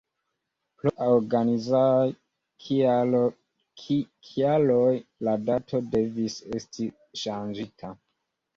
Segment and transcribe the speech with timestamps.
[0.77, 2.07] Pro organizaj
[2.63, 4.89] kialoj
[5.29, 6.91] la dato devis esti
[7.27, 7.97] ŝanĝita!.